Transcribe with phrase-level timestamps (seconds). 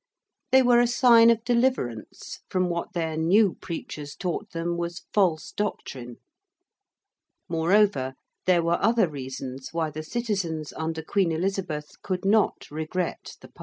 [0.51, 5.51] They were a sign of deliverance from what their new preachers taught them was false
[5.51, 6.17] doctrine.
[7.47, 8.15] Moreover,
[8.47, 13.59] there were other reasons why the citizens under Queen Elizabeth could not regret the past.